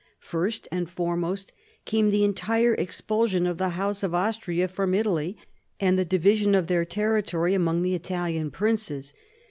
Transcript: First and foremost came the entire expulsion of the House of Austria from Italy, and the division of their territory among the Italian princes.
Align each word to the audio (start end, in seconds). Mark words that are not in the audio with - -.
First 0.23 0.67
and 0.71 0.89
foremost 0.89 1.51
came 1.85 2.09
the 2.09 2.23
entire 2.23 2.73
expulsion 2.73 3.45
of 3.45 3.59
the 3.59 3.69
House 3.77 4.01
of 4.01 4.15
Austria 4.15 4.67
from 4.67 4.95
Italy, 4.95 5.37
and 5.79 5.95
the 5.95 6.03
division 6.05 6.55
of 6.55 6.65
their 6.65 6.85
territory 6.85 7.53
among 7.53 7.83
the 7.83 7.93
Italian 7.93 8.49
princes. 8.49 9.13